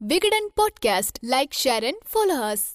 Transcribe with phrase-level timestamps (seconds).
[0.00, 2.66] Vikatan podcast like share and followers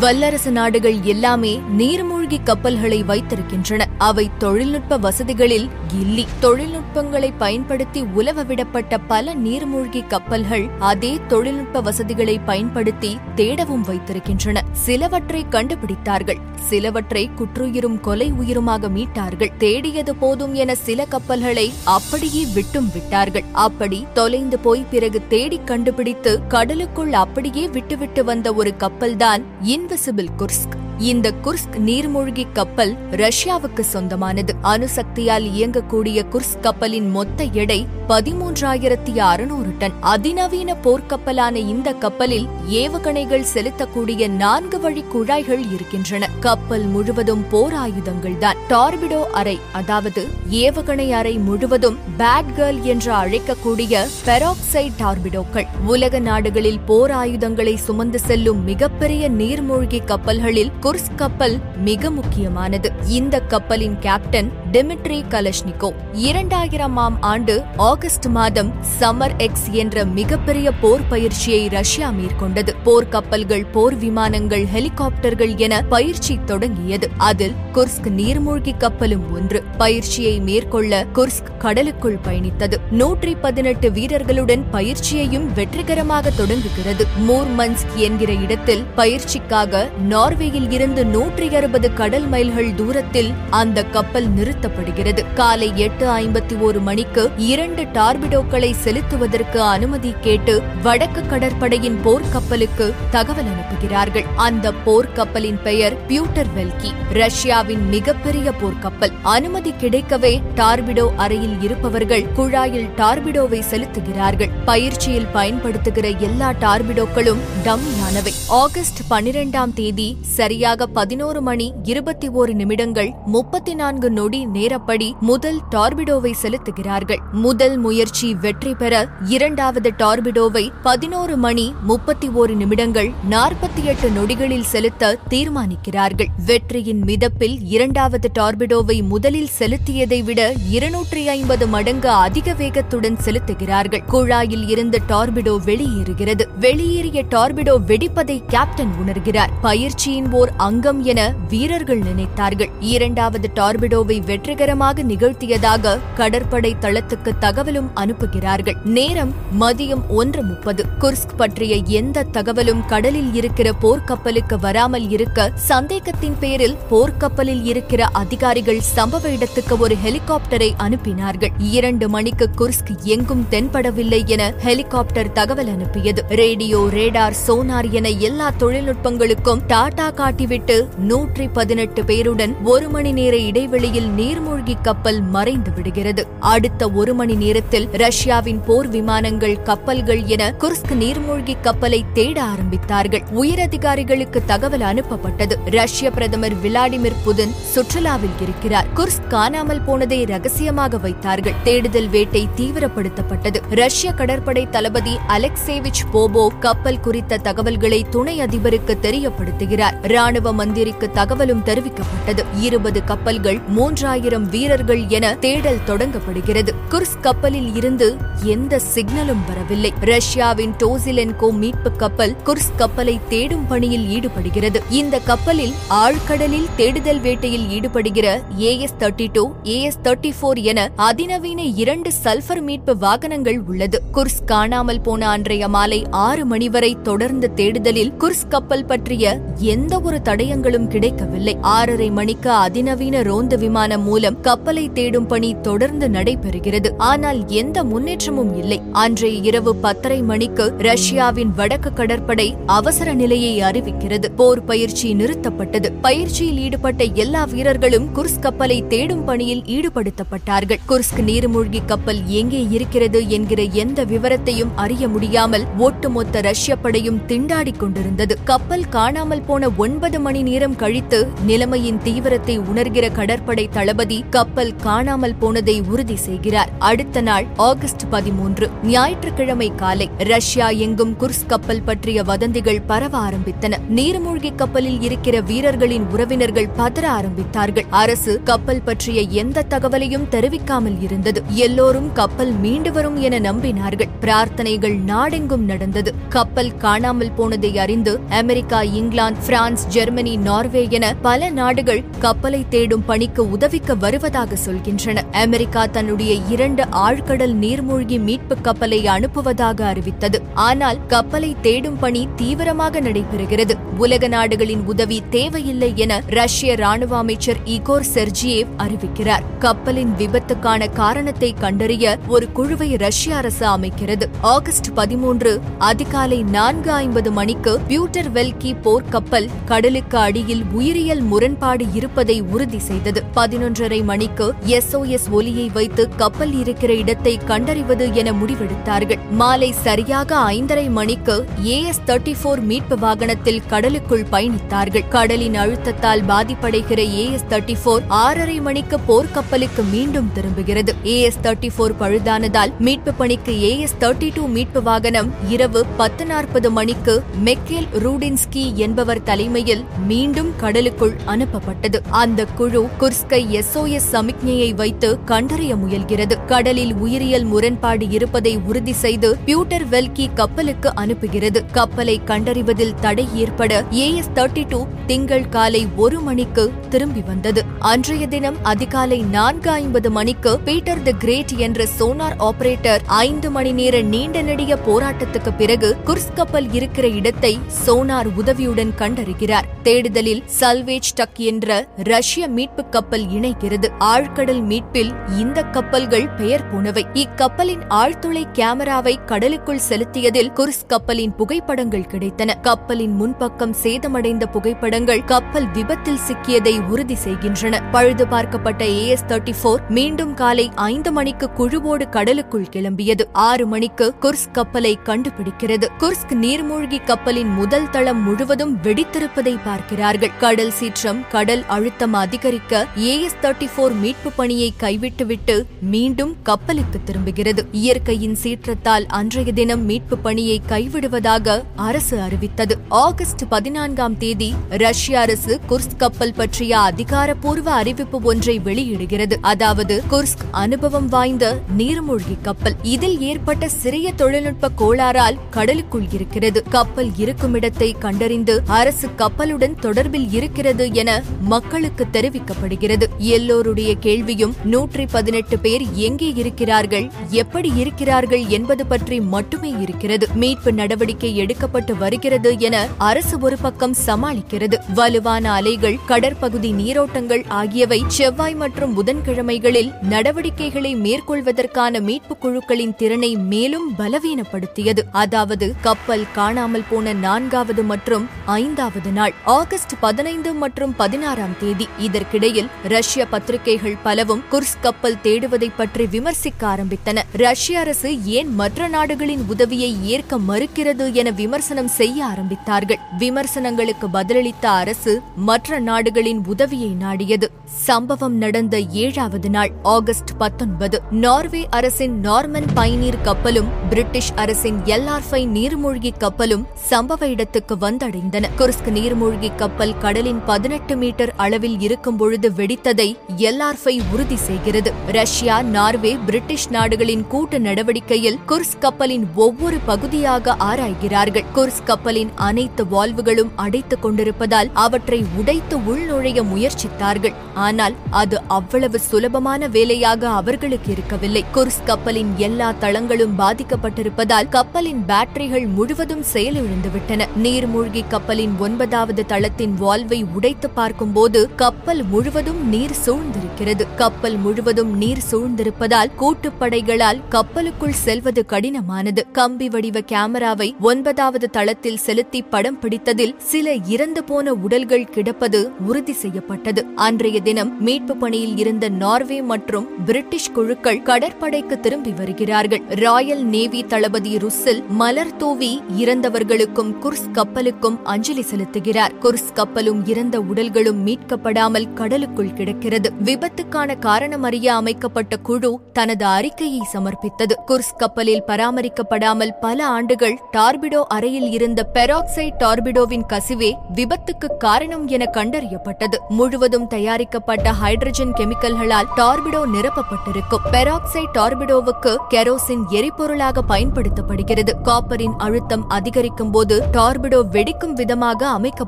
[0.00, 3.84] வல்லரசு நாடுகள் எல்லாமே நீர்மூழ் நீர்மூழ்கி கப்பல்களை வைத்திருக்கின்றன.
[3.98, 5.68] அவை தொழில்நுட்ப வசதிகளில்
[6.00, 14.60] இல்லி தொழில்நுட்பங்களை பயன்படுத்தி உலவ விடப்பட்ட பல நீர்மூழ்கி கப்பல்கள் அதே தொழில்நுட்ப வசதிகளை பயன்படுத்தி தேடவும் வைத்திருக்கின்றன.
[14.72, 16.38] சிலவற்றை கண்டுபிடித்தார்கள்.
[16.54, 19.56] சிலவற்றை குற்றுயிரும் கொலை உயிருமாக மீட்டார்கள்.
[19.56, 23.44] தேடியது போதும் என சில கப்பல்களை அப்படியே விட்டும் விட்டார்கள்.
[23.52, 30.83] அப்படி தொலைந்து போய் பிறகு தேடி கண்டுபிடித்து கடலுக்குள் அப்படியே விட்டுவிட்டு வந்த ஒரு கப்பல்தான் இன்விசிபிள் குர்ஸ்க்.
[30.98, 34.54] இந்த குர்ஸ்க் நீர்மூழ்கி கப்பல் ரஷ்யாவுக்கு சொந்தமானது.
[34.62, 39.92] அணுசக்தியால் இயங்கக்கூடிய குர்ஸ்க் கப்பலின் மொத்த எடை பதிமூன்றாயிரத்தி அறுநூறு டன்.
[40.00, 46.28] அதிநவீன போர்க்கப்பலான இந்த கப்பலில் ஏவுகணைகள் செலுத்தக்கூடிய நான்கு வழி குழாய்கள் இருக்கின்றன.
[46.40, 48.56] கப்பல் முழுவதும் போர் ஆயுதங்கள் தான்.
[48.68, 55.66] டார்பிடோ அறை அதாவது ஏவுகணை அறை முழுவதும் பேட் கேர்ள் என்று அழைக்கக்கூடிய பெராக்சைட் டார்பிடோக்கள்.
[55.86, 62.92] உலக நாடுகளில் போர் ஆயுதங்களை சுமந்து செல்லும் மிகப்பெரிய நீர்மூழ்கி கப்பல்களில் குர்ஸ் கப்பல் மிக முக்கியமானது.
[63.06, 71.68] இந்த கப்பலின் கேப்டன் டிமிட்ரி கலஷ்னிகோ இரண்டாயிரமாம் ஆண்டு ஆகஸ்ட் மாதம் சம்மர் எக்ஸ் என்ற மிகப்பெரிய போர் பயிற்சியை
[71.68, 72.68] ரஷ்யா மேற்கொண்டது.
[72.84, 77.10] போர் கப்பல்கள் போர் விமானங்கள் ஹெலிகாப்டர்கள் என பயிற்சி தொடங்கியது.
[77.16, 79.62] அதில் குர்ஸ்க் நீர்மூழ்கி கப்பலும் ஒன்று.
[79.78, 82.74] பயிற்சியை மேற்கொள்ள குர்ஸ்க் கடலுக்குள் பயணித்தது.
[82.90, 87.06] நூற்றி பதினெட்டு வீரர்களுடன் பயிற்சியையும் வெற்றிகரமாக தொடங்குகிறது.
[87.28, 95.22] மூர்மன்ஸ்க் என்கிற இடத்தில் பயிற்சிக்காக நார்வேயில் இருந்து நூற்றி அறுபது கடல் மைல்கள் தூரத்தில் அந்த கப்பல் நிறுத்தப்படுகிறது.
[95.34, 104.26] காலை எட்டு ஐம்பத்தி ஒரு மணிக்கு இரண்டு டார்பிடோக்களை செலுத்துவதற்கு அனுமதி கேட்டு வடக்கு கடற்படையின் போர்க்கப்பலுக்கு தகவல் அனுப்புகிறார்கள்.
[104.46, 106.92] அந்த போர்க்கப்பலின் பெயர் பியூட்டர் வெல்கி.
[107.12, 114.54] ரஷ்யாவின் மிகப்பெரிய போர்க்கப்பல் அனுமதி கிடைக்கவே டார்பிடோ அறையில் இருப்பவர்கள் குழாயில் டார்பிடோவை செலுத்துகிறார்கள்.
[114.64, 123.74] பயிற்சியில் பயன்படுத்துகிற எல்லா டார்பிடோக்களும் டம்மியானவை ஆகஸ்ட் பனிரெண்டாம் தேதி சரியாக பதினோரு மணி இருபத்தி ஓரு நிமிடங்கள் முப்பத்தி
[123.74, 127.18] நான்கு நொடி நேரப்படி முதல் டார்பிடோவை செலுத்துகிறார்கள்.
[127.32, 135.18] முதல் முயற்சி வெற்றி பெற இரண்டாவது டார்பிடோவை பதினோரு மணி முப்பத்தி ஓரு நிமிடங்கள் நாற்பத்தி எட்டு நொடிகளில் செலுத்த
[135.28, 136.26] தீர்மானிக்கிறார்கள்.
[136.46, 144.04] வெற்றியின் மிதப்பில் இரண்டாவது டார்பிடோவை முதலில் செலுத்தியதை விட இருநூற்றி ஐம்பது மடங்கு அதிக வேகத்துடன் செலுத்துகிறார்கள்.
[144.12, 146.48] குழாயில் இருந்து டார்பிடோ வெளியேறுகிறது.
[146.58, 149.48] வெளியேறிய டார்பிடோ வெடிப்பதை கேப்டன் உணர்கிறார்.
[149.60, 152.70] பயிற்சியின் ஓர் அங்கம் என வீரர்கள் நினைத்தார்கள்.
[152.80, 158.76] இரண்டாவது டார்பிடோவை வெற்றிகரமாக நிகழ்த்தியதாக கடற்படை தளத்துக்கு தகவலும் அனுப்புகிறார்கள்.
[158.84, 160.86] நேரம் மதியம் ஒன்று முப்பது.
[160.98, 169.32] குர்ஸ்க் பற்றிய எந்த தகவலும் கடலில் இருக்கிற போர்க்கப்பலுக்கு வராமல் இருக்க சந்தேகத்தின் பேரில் போர்க்கப்பலில் இருக்கிற அதிகாரிகள் சம்பவ
[169.32, 171.50] இடத்துக்கு ஒரு ஹெலிகாப்டரை அனுப்பினார்கள்.
[171.58, 176.24] இரண்டு மணிக்கு குர்ஸ்க் எங்கும் தென்படவில்லை என ஹெலிகாப்டர் தகவல் அனுப்பியது.
[176.28, 183.36] ரேடியோ ரேடார் சோனார் என எல்லா தொழில்நுட்பங்களுக்கும் டாடா காட்டி மூழ்கிவிட்டு நூற்றி பதினெட்டு பேருடன் ஒரு மணி நேர
[183.36, 186.26] இடைவெளியில் நீர்மூழ்கி கப்பல் மறைந்து விடுகிறது.
[186.40, 193.22] அடுத்த ஒரு மணி நேரத்தில் ரஷ்யாவின் போர் விமானங்கள் கப்பல்கள் என குர்ஸ்க் நீர்மூழ்கி கப்பலை தேட ஆரம்பித்தார்கள்.
[193.34, 195.52] உயரதிகாரிகளுக்கு தகவல் அனுப்பப்பட்டது.
[195.64, 198.86] ரஷ்ய பிரதமர் விளாடிமிர் புதின் சுற்றுலாவில் இருக்கிறார்.
[198.94, 201.52] குர்ஸ்க் காணாமல் போனதை ரகசியமாக வைத்தார்கள்.
[201.62, 203.56] தேடுதல் வேட்டை தீவிரப்படுத்தப்பட்டது.
[203.70, 209.92] ரஷ்ய கடற்படை தளபதி அலெக்சேவிச் போபோ கப்பல் குறித்த தகவல்களை துணை அதிபருக்கு தெரியப்படுத்துகிறார்.
[210.02, 212.44] ராணுவ மந்திரிக்கு தகவலும் தெரிவிக்கப்பட்டது.
[212.60, 216.68] இருபது கப்பல்கள் மூன்றாயிரம் வீரர்கள் என தேடல் தொடங்கப்படுகிறது.
[216.90, 219.92] குர்ஸ் கப்பலில் இருந்து எந்த சிக்னலும் வரவில்லை.
[220.00, 224.82] ரஷ்யாவின் டோசிலென்கோ மீட்பு கப்பல் குர்ஸ் கப்பலை தேடும் பணியில் ஈடுபடுகிறது.
[224.90, 232.10] இந்த கப்பலில் ஆழ்கடலில் தேடுதல் வேட்டையில் ஈடுபடுகிற AS thirty two AS thirty four என அதிநவீன இரண்டு
[232.24, 234.02] சல்பர் மீட்பு வாகனங்கள் உள்ளது.
[234.12, 240.22] குர்ஸ் காணாமல் போன அன்றைய மாலை ஆறு மணி வரை தொடர்ந்த தேடுதலில் குர்ஸ் கப்பல் பற்றிய எந்த ஒரு
[240.24, 241.54] தடயங்களும் கிடைக்கவில்லை.
[241.60, 246.90] ஆறரை மணிக்கு அதிநவீன ரோந்து விமானம் மூலம் கப்பலை தேடும் பணி தொடர்ந்து நடைபெறுகிறது.
[247.10, 248.78] ஆனால் எந்த முன்னேற்றமும் இல்லை.
[248.92, 254.28] அன்றைய இரவு பத்தரை மணிக்கு ரஷ்யாவின் வடக்கு கடற்படை அவசர நிலையை அறிவிக்கிறது.
[254.36, 255.90] போர் பயிற்சி நிறுத்தப்பட்டது.
[256.02, 260.82] பயிற்சியில் ஈடுபட்ட எல்லா வீரர்களும் குர்ஸ் கப்பலை தேடும் பணியில் ஈடுபடுத்தப்பட்டார்கள்.
[260.88, 268.36] குர்ஸ்க் நீர்மூழ்கி கப்பல் எங்கே இருக்கிறது என்கிற எந்த விவரத்தையும் அறிய முடியாமல் ஒட்டுமொத்த ரஷ்ய படையும் திண்டாடிக் கொண்டிருந்தது.
[268.44, 275.34] கப்பல் காணாமல் போன ஒன்பது ஒன்பது மணி நேரம் கழித்து நிலைமையின் தீவிரத்தை உணர்கிற கடற்படை தளபதி கப்பல் காணாமல்
[275.34, 276.70] போனதை உறுதி செய்கிறார்.
[276.78, 283.78] அடுத்த நாள் ஆகஸ்ட் பதிமூன்று ஞாயிற்றுக்கிழமை காலை ரஷ்யா எங்கும் குர்ஸ் கப்பல் பற்றிய வதந்திகள் பரவ ஆரம்பித்தன.
[283.94, 287.88] நீர்மூழ்கி கப்பலில் இருக்கிற வீரர்களின் உறவினர்கள் பதற ஆரம்பித்தார்கள்.
[287.90, 291.42] அரசு கப்பல் பற்றிய எந்த தகவலையும் தெரிவிக்காமல் இருந்தது.
[291.48, 294.12] எல்லோரும் கப்பல் மீண்டு வரும் என நம்பினார்கள்.
[294.20, 296.14] பிரார்த்தனைகள் நாடெங்கும் நடந்தது.
[296.28, 303.42] கப்பல் காணாமல் போனதை அறிந்து America England France Germany Norway என பல நாடுகள் கப்பலை தேடும் பணிக்கு
[303.50, 305.18] உதவிக்க வருவதாக சொல்கின்றன.
[305.32, 310.38] அமெரிக்கா தன்னுடைய இரண்டு ஆழ்கடல் நீர்மூழ்கி மீட்பு கப்பலை அனுப்புவதாக அறிவித்தது.
[310.54, 313.74] ஆனால் கப்பலை தேடும் பணி தீவிரமாக நடைபெறுகிறது.
[313.98, 319.46] உலக நாடுகளின் உதவி தேவையில்லை என ரஷ்ய ராணுவ அமைச்சர் இகோர் செர்ஜியேவ் அறிவிக்கிறார்.
[319.58, 324.28] கப்பலின் விபத்துக்கான காரணத்தை கண்டறிய ஒரு குழுவை ரஷ்ய அரசு அமைக்கிறது.
[324.40, 329.48] ஆகஸ்ட் பதிமூன்று அதிகாலை நான்கு ஐம்பது மணிக்கு பியூட்டர் வெல்கி போர்க்கப்பல்
[329.84, 333.22] கடலுக்கு அடியில் உயிரியல் முரண்பாடு இருப்பதை உறுதி செய்தது.
[333.36, 339.18] பதினொன்றரை மணிக்கு எஸ்ஓஎஸ் ஒலியை வைத்து கப்பல் இருக்கிற இடத்தை கண்டறிவது என முடிவெடுத்தார்கள்.
[339.30, 345.08] மாலை சரியாக ஐந்தரை மணிக்கு ஏஎஸ் தேர்ட்டி போர் மீட்பு வாகனத்தில் கடலுக்குள் பயணித்தார்கள்.
[345.08, 350.94] கடலின் அழுத்தத்தால் பாதிப்படைகிற ஏஎஸ் தேர்ட்டி போர் ஆறரை மணிக்கு போர்க்கப்பலுக்கு மீண்டும் திரும்புகிறது.
[351.04, 357.22] ஏஎஸ் தேர்ட்டி போர் பழுதானதால் மீட்பு பணிக்கு ஏஎஸ் தேர்ட்டி டூ மீட்பு வாகனம் இரவு பத்து நாற்பது மணிக்கு
[357.44, 359.72] மெக்கேல் ரூடின்ஸ்கி என்பவர் தலைமையில்
[360.06, 362.00] மீண்டும் கடலுக்குள் அனுப்பப்பட்டது.
[362.10, 366.44] அந்த குழு குர்ஸ்கை எஸ்ஓஎஸ் சமிக்ஞையை வைத்து கண்டறிய முயல்கிறது.
[366.46, 371.64] கடலில் உயிரியல் முரண்பாடு இருப்பதை உறுதி செய்து பியூட்டர் வெல்கி கப்பலுக்கு அனுப்புகிறது.
[371.72, 377.64] கப்பலை கண்டறிவதில் தடை ஏற்பட ஏஎஸ் தேர்ட்டி டூ திங்கள் காலை ஒரு மணிக்கு திரும்பி வந்தது.
[377.78, 384.00] அன்றைய தினம் அதிகாலை நான்கு ஐம்பது மணிக்கு பீட்டர் தி கிரேட் என்ற சோனார் ஆபரேட்டர் ஐந்து மணி நேர
[384.00, 389.63] நீண்ட நெடிய போராட்டத்துக்கு பிறகு குர்ஸ் கப்பல் இருக்கிற இடத்தை சோனார் உதவியுடன் கண்டறிகிறார்.
[389.82, 393.88] தேடுதலில் சல்வேஜ் டக் என்ற ரஷ்ய மீட்பு கப்பல் இணைகிறது.
[393.98, 397.06] ஆழ்கடல் மீட்பில் இந்த கப்பல்கள் பெயர் போனவை.
[397.12, 402.60] இக்கப்பலின் ஆழ்துளை கேமராவை கடலுக்குள் செலுத்தியதில் குர்ஸ் கப்பலின் புகைப்படங்கள் கிடைத்தன.
[402.60, 407.82] கப்பலின் முன்பக்கம் சேதமடைந்த புகைப்படங்கள் கப்பல் விபத்தில் சிக்கியதை உறுதி செய்கின்றன.
[407.82, 413.20] பழுது பார்க்கப்பட்ட ஏஎஸ் தேர்ட்டி போர் மீண்டும் காலை ஐந்து மணிக்கு குழுவோடு கடலுக்குள் கிளம்பியது.
[413.32, 415.88] ஆறு மணிக்கு குர்ஸ் கப்பலை கண்டுபிடிக்கிறது.
[415.98, 420.30] குர்ஸ்க் நீர்மூழ்கி கப்பலின் முதல் தளம் முழுவதும் வெடித்திருப்பதை பார்க்கிறார்கள்.
[420.38, 427.66] கடல் சீற்றம் கடல் அழுத்தம் அதிகரிக்க ஏஎஸ் தேர்ட்டி போர் மீட்பு பணியை கைவிட்டுவிட்டு மீண்டும் கப்பலுக்கு திரும்புகிறது.
[427.72, 432.78] இயற்கையின் சீற்றத்தால் அன்றைய தினம் மீட்பு பணியை கைவிடுவதாக அரசு அறிவித்தது.
[432.88, 439.36] ஆகஸ்ட் பதினான்காம் தேதி ரஷ்ய அரசு குர்ஸ்க் கப்பல் பற்றிய அதிகாரப்பூர்வ அறிவிப்பு ஒன்றை வெளியிடுகிறது.
[439.40, 442.76] அதாவது குர்ஸ்க் அனுபவம் வாய்ந்த நீர்மூழ்கி கப்பல்.
[442.82, 446.62] இதில் ஏற்பட்ட சிறிய தொழில்நுட்ப கோளாறால் கடலுக்குள் இருக்கிறது.
[446.70, 451.10] கப்பல் இருக்கும் இடத்தை கண்டறிந்து அரசு கப்பல் அவளுடன் தொடர்பில் இருக்கிறது என
[451.52, 453.06] மக்களுக்கு தெரிவிக்கப்படுகிறது.
[453.18, 457.06] எல்லோருடைய கேள்வியும் நூற்றி பதினெட்டு பேர் எங்கே இருக்கிறார்கள்
[457.42, 460.26] எப்படி இருக்கிறார்கள் என்பது பற்றி மட்டுமே இருக்கிறது.
[460.34, 462.76] மீட்பு நடவடிக்கை எடுக்கப்பட்டு வருகிறது என
[463.08, 464.78] அரசு ஒரு பக்கம் சமாளிக்கிறது.
[464.94, 475.04] வலுவான அலைகள் கடற்பகுதி நீரோட்டங்கள் ஆகியவை செவ்வாய் மற்றும் புதன்கிழமைகளில் நடவடிக்கைகளை மேற்கொள்வதற்கான மீட்பு குழுக்களின் திறனை மேலும் பலவீனப்படுத்தியது.
[475.24, 478.26] அதாவது கப்பல் காணாமல் போன நான்காவது மற்றும்
[478.60, 479.33] ஐந்தாவது நாள்.
[479.44, 481.88] ஆகஸ்ட் பதினைந்து மற்றும் பதினாறாம் தேதி.
[481.98, 487.22] இதற்கிடையில் ரஷ்ய பத்திரிகைகள் பலவும் குர்ஸ் கப்பல் தேடுவதை பற்றி விமர்சிக்க ஆரம்பித்தன.
[487.32, 492.96] ரஷ்ய அரசு ஏன் மற்ற நாடுகளின் உதவியை ஏற்க மறுக்கிறது என விமர்சனம் செய்ய ஆரம்பித்தார்கள்.
[493.18, 497.50] விமர்சனங்களுக்கு பதிலளித்த அரசு மற்ற நாடுகளின் உதவியை நாடியது.
[497.66, 501.00] சம்பவம் நடந்த ஏழாவது நாள் ஆகஸ்ட் பத்தொன்பது.
[501.10, 508.44] நார்வே அரசின் நார்மன் பைனீர் கப்பலும் பிரிட்டிஷ் அரசின் எல்ஆர்ஃபை நீர்மூழ்கி கப்பலும் சம்பவ இடத்துக்கு வந்தடைந்தன.
[508.58, 513.06] குர்ஸ்க் நீர் நீர்மூழ்கி கப்பல் கடலின் பதினெட்டு மீட்டர் அளவில் இருக்கும் பொழுது வெடித்ததை
[513.48, 514.92] எல்ஆர்ஃபை உறுதி செய்கிறது.
[515.06, 521.44] ரஷ்யா நார்வே பிரிட்டிஷ் நாடுகளின் கூட்டு நடவடிக்கையில் குர்ஸ் கப்பலின் ஒவ்வொரு பகுதியாக ஆராய்கிறார்கள்.
[521.54, 527.36] குர்ஸ் கப்பலின் அனைத்து வால்வுகளும் அடைத்துக் கொண்டிருப்பதால் அவற்றை உடைத்து உள்நுழைய முயற்சித்தார்கள்.
[527.54, 531.44] ஆனால் அது அவ்வளவு சுலபமான வேலையாக அவர்களுக்கு இருக்கவில்லை.
[531.54, 537.22] குர்ஸ் கப்பலின் எல்லா தளங்களும் பாதிக்கப்பட்டிருப்பதால் கப்பலின் பேட்டரிகள் முழுவதும் செயலிழந்துவிட்டன.
[537.42, 543.86] நீர்மூழ்கி கப்பலின் ஒன்பதாவது தளத்தின் வால்வை உடைத்து பார்க்கும்போது கப்பல் முழுவதும் நீர் சூழ்ந்திருக்கிறது.
[543.96, 549.22] கப்பல் முழுவதும் நீர் சூழ்ந்திருப்பதால் கூட்டுப்படைகளால் கப்பலுக்குள் செல்வது கடினமானது.
[549.32, 556.86] கம்பி வடிவ கேமராவை ஒன்பதாவது தளத்தில் செலுத்தி படம் பிடித்ததில் சில இறந்து போன உடல்கள் கிடப்பது உறுதி செய்யப்பட்டது.
[556.94, 562.82] அன்றைய தினம் மீட்பு பணியில் இருந்த நார்வே மற்றும் பிரிட்டிஷ் குழுக்கள் கடற்படைக்கு திரும்பி வருகிறார்கள்.
[562.88, 568.92] ராயல் நேவி தளபதி ருஸ்ஸில் மலர் தூவி இறந்தவர்களுக்கும் குர்ஸ் கப்பலுக்கும் அஞ்சலி செலுத்துகிறார்.
[568.94, 573.08] மீட்கிறார் குர்ஸ் கப்பலும் இறந்த உடல்களும் மீட்கப்படாமல் கடலுக்குள் கிடக்கிறது.
[573.24, 577.54] விபத்துக்கான காரணம் அறிய அமைக்கப்பட்ட குழு தனது அறிக்கையை சமர்ப்பித்தது.
[577.66, 586.18] குர்ஸ் கப்பலில் பராமரிக்கப்படாமல் பல ஆண்டுகள் டார்பிடோ அறையில் இருந்த பெராக்சைட் டார்பிடோவின் கசிவே விபத்துக்கு காரணம் என கண்டறியப்பட்டது.
[586.28, 590.64] முழுவதும் தயாரிக்கப்பட்ட ஹைட்ரஜன் கெமிக்கல்களால் டார்பிடோ நிரப்பப்பட்டிருக்கும்.
[590.76, 594.74] பெராக்சைட் டார்பிடோவுக்கு கெரோசின் எரிபொருளாக பயன்படுத்தப்படுகிறது.
[594.82, 598.82] காப்பரின் அழுத்தம் அதிகரிக்கும் போது டார்பிடோ வெடிக்கும் விதமாக அமைக்க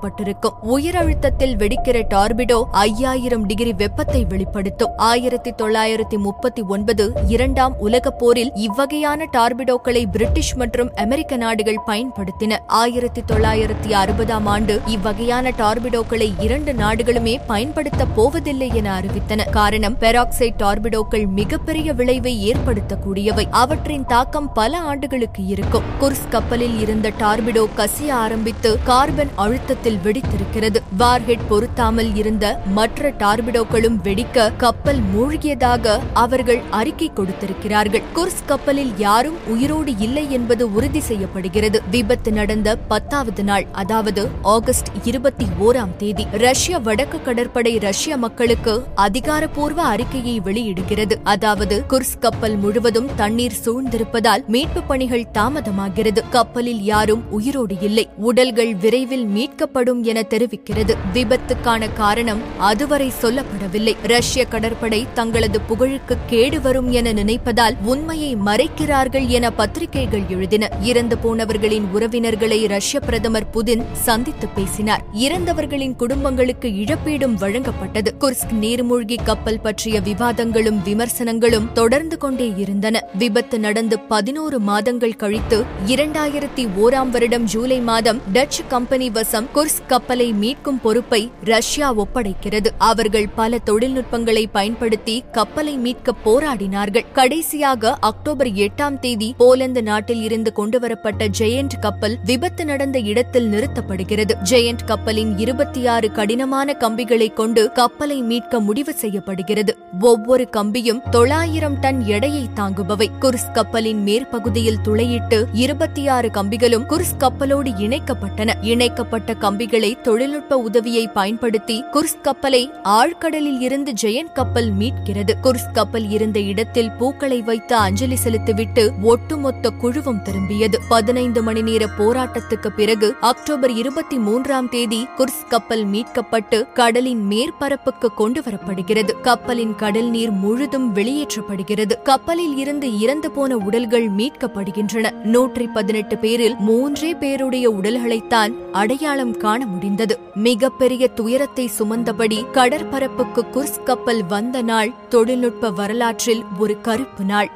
[0.62, 4.90] உயர் அழுத்தத்தில் வெடிக்கிற டார்பிடோ ஐயாயிரம் டிகிரி வெப்பத்தை வெளிப்படுத்தும்.
[4.96, 12.58] ஆயிரத்தி தொள்ளாயிரத்தி முப்பத்தி ஒன்பது இரண்டாம் உலகப் போரில் இவ்வகையான டார்பிடோக்களை பிரிட்டிஷ் மற்றும் அமெரிக்க நாடுகள் பயன்படுத்தின.
[12.66, 19.50] ஆயிரத்தி தொள்ளாயிரத்தி அறுபதாம் ஆண்டு இவ்வகையான டார்பிடோக்களை இரண்டு நாடுகளுமே பயன்படுத்த போவதில்லை என அறிவித்தன.
[19.50, 23.44] காரணம் பெராக்சைட் டார்பிடோக்கள் மிகப்பெரிய விளைவை ஏற்படுத்தக்கூடியவை.
[23.50, 25.82] அவற்றின் தாக்கம் பல ஆண்டுகளுக்கு இருக்கும்.
[26.00, 30.76] குர்ஸ் கப்பலில் இருந்த டார்பிடோ கசிய ஆரம்பித்து கார்பன் அழுத்தத்தில் வெடித்திருக்கிறது.
[30.96, 38.02] வார்ஹெட் பொருத்தாமல் இருந்த மற்ற டார்பிடோக்களும் வெடிக்க கப்பல் மூழ்கியதாக அவர்கள் அறிக்கை கொடுத்திருக்கிறார்கள்.
[38.14, 41.82] குர்ஸ் கப்பலில் யாரும் உயிரோடு இல்லை என்பது உறுதி செய்யப்படுகிறது.
[41.90, 49.82] விபத்து நடந்த பத்தாவது நாள் அதாவது ஆகஸ்ட் இருபத்தி ஓராம் தேதி ரஷ்ய வடக்கு கடற்படை ரஷ்ய மக்களுக்கு அதிகாரப்பூர்வ
[49.82, 51.16] அறிக்கையை வெளியிடுகிறது.
[51.22, 56.22] அதாவது குர்ஸ் கப்பல் முழுவதும் தண்ணீர் சூழ்ந்திருப்பதால் மீட்பு பணிகள் தாமதமாகிறது.
[56.30, 58.08] கப்பலில் யாரும் உயிரோடு இல்லை.
[58.16, 60.94] உடல்கள் விரைவில் மீட்கப்படும் என தெரிவிக்கிறது.
[61.14, 63.96] விபத்துக்கான காரணம் அதுவரை சொல்லப்படவில்லை.
[64.02, 70.68] ரஷ்ய கடற்படை தங்களது புகழுக்கு கேடு வரும் என நினைப்பதால் உண்மையை மறைக்கிறார்கள் என பத்திரிகைகள் எழுதின.
[70.80, 75.04] இறந்து போனவர்களின் உறவினர்களை ரஷ்ய பிரதமர் புதின் சந்தித்து பேசினார்.
[75.12, 78.08] இறந்தவர்களின் குடும்பங்களுக்கு இழப்பீடும் வழங்கப்பட்டது.
[78.20, 83.04] குர்ஸ்க் நீர்மூழ்கி கப்பல் பற்றிய விவாதங்களும் விமர்சனங்களும் தொடர்ந்து கொண்டே இருந்தன.
[83.18, 90.32] விபத்து நடந்து பதினோரு மாதங்கள் கழித்து இரண்டாயிரத்தி ஓராம் வருடம் ஜூலை மாதம் டச் கம்பெனி வசம் குர்ஸ் கப்பலை
[90.32, 92.66] மீட்கும் பொறுப்பை ரஷ்யா ஒப்படைக்கிறது.
[92.78, 97.04] அவர்கள் பல தொழில்நுட்பங்களை பயன்படுத்தி கப்பலை மீட்க போராடினார்கள்.
[97.12, 104.30] கடைசியாக அக்டோபர் எட்டாம் தேதி போலந்து நாட்டில் இருந்து கொண்டுவரப்பட்ட ஜெயண்ட் கப்பல் விபத்து நடந்த இடத்தில் நிறுத்தப்படுகிறது.
[104.50, 109.76] ஜெயண்ட் கப்பலின் இருபத்தி ஆறு கடினமான கம்பிகளை கொண்டு கப்பலை மீட்க முடிவு செய்யப்படுகிறது.
[110.00, 113.10] ஒவ்வொரு கம்பியும் தொள்ளாயிரம் டன் எடையை தாங்குபவை.
[113.20, 118.54] குர்ஸ் கப்பலின் மேற்பகுதியில் துளையிட்டு இருபத்தி ஆறு கம்பிகளும் குர்ஸ் கப்பலோடு இணைக்கப்பட்டன.
[118.60, 125.32] இணைக்கப்பட்ட கம்பி கம்பிகளை தொழில்நுட்ப உதவியை பயன்படுத்தி குர்ஸ் கப்பலை ஆழ்கடலில் இருந்து ஜெயன் கப்பல் மீட்கிறது.
[125.42, 130.74] குர்ஸ் கப்பல் இருந்த இடத்தில் பூக்களை வைத்து அஞ்சலி செலுத்திவிட்டு ஒட்டுமொத்த குழுவும் திரும்பியது.
[130.88, 138.42] பதினைந்து மணி நேர போராட்டத்துக்கு பிறகு அக்டோபர் இருபத்தி மூன்றாம் தேதி குர்ஸ் கப்பல் மீட்கப்பட்டு கடலின் மேற்பரப்புக்கு கொண்டு
[138.42, 142.02] வரப்படுகிறது கப்பலின் கடல் நீர் முழுதும் வெளியேற்றப்படுகிறது.
[142.02, 145.14] கப்பலில் இருந்து இறந்து போன உடல்கள் மீட்கப்படுகின்றன.
[145.24, 150.14] நூற்றி பதினெட்டு பேரில் மூன்றே பேருடைய உடல்களைத்தான் அடையாளம் காண முடிந்தது.
[150.46, 157.50] மிகப்பெரிய துயரத்தை சுமந்தபடி கடற்பரப்புக்கு குர்ஸ் கப்பல் வந்த நாள் தொழில்நுட்ப வரலாற்றில் ஒரு கருப்பு நாள்.